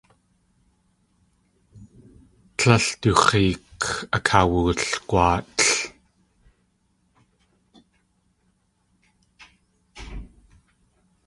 [2.57, 3.81] Tlél du x̲eek
[4.17, 5.69] akawulgwaatl.